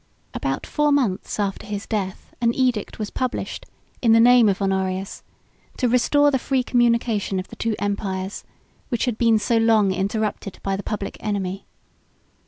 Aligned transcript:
About 0.33 0.65
four 0.65 0.91
months 0.91 1.39
after 1.39 1.67
his 1.67 1.85
death, 1.85 2.33
an 2.41 2.55
edict 2.55 2.97
was 2.97 3.11
published, 3.11 3.67
in 4.01 4.13
the 4.13 4.19
name 4.19 4.49
of 4.49 4.59
Honorius, 4.59 5.21
to 5.77 5.87
restore 5.87 6.31
the 6.31 6.39
free 6.39 6.63
communication 6.63 7.39
of 7.39 7.49
the 7.49 7.55
two 7.55 7.75
empires, 7.77 8.43
which 8.89 9.05
had 9.05 9.19
been 9.19 9.37
so 9.37 9.57
long 9.57 9.91
interrupted 9.91 10.57
by 10.63 10.75
the 10.75 10.81
public 10.81 11.17
enemy. 11.19 11.67